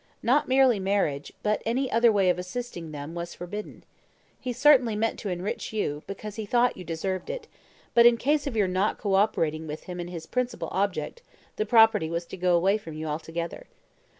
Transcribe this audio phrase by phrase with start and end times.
[0.23, 3.83] Not merely marriage, but any other way of assisting them was forbidden.
[4.39, 7.47] He certainly meant to enrich you, because he thought you deserved it,
[7.93, 11.21] but in case of your not co operating with him in his principal object,
[11.55, 13.67] the property was to go away from you altogether.